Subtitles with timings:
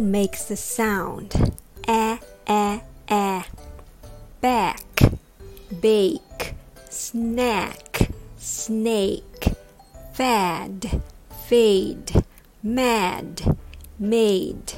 [0.00, 1.34] Makes the sound.
[1.86, 3.42] Eh, eh, eh.
[4.40, 5.00] Back,
[5.80, 6.54] bake,
[6.88, 9.48] snack, snake,
[10.12, 11.02] fad,
[11.48, 12.12] fade,
[12.62, 13.56] mad,
[13.98, 14.72] made,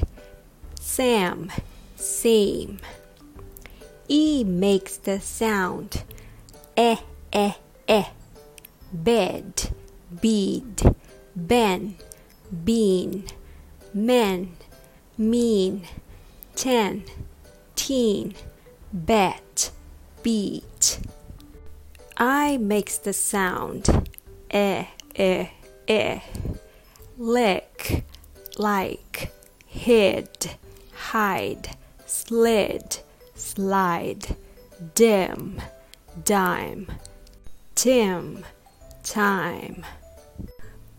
[0.79, 1.51] Sam,
[1.95, 2.79] same.
[4.07, 6.03] E makes the sound.
[6.75, 6.97] Eh,
[7.31, 7.53] eh,
[7.87, 8.05] eh.
[8.91, 9.69] Bed,
[10.19, 10.81] bead,
[11.35, 11.95] ben,
[12.65, 13.25] bean,
[13.93, 14.57] men,
[15.21, 15.87] mean,
[16.55, 17.03] ten,
[17.75, 18.33] teen,
[18.91, 19.71] bet,
[20.23, 20.99] beat.
[22.17, 24.09] I makes the sound
[24.49, 25.47] eh, eh,
[25.87, 26.19] eh.
[27.17, 28.03] Lick,
[28.57, 29.31] like,
[29.65, 30.55] hid,
[30.93, 32.99] hide, slid,
[33.35, 34.35] slide,
[34.95, 35.61] dim,
[36.23, 36.87] dime,
[37.75, 38.45] Tim,
[39.01, 39.83] time.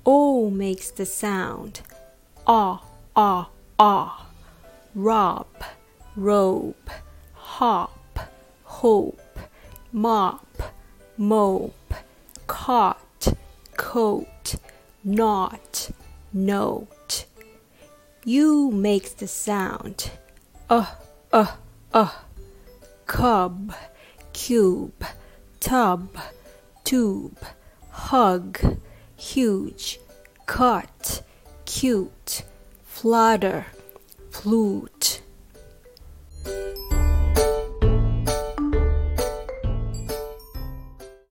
[0.05, 1.83] O makes the sound
[2.45, 2.83] ah,
[3.15, 4.22] ah, ah.
[4.95, 5.47] Rob,
[6.17, 6.91] robe,
[7.33, 8.19] hop,
[8.65, 9.39] hope,
[9.91, 10.47] mop,
[11.17, 11.95] mope,
[12.47, 13.35] caught,
[13.77, 14.57] coat,
[15.03, 15.91] not,
[16.33, 17.25] note.
[18.25, 20.11] U makes the sound
[20.69, 20.87] uh,
[21.33, 21.57] uh,
[21.93, 22.11] uh.
[23.07, 23.75] Cub,
[24.33, 25.05] cube,
[25.61, 26.17] tub,
[26.85, 27.39] tube,
[27.91, 28.79] hug,
[29.17, 29.99] huge,
[30.47, 31.23] cut,
[31.67, 32.45] cute,
[32.85, 33.67] flutter,
[34.43, 34.92] flute.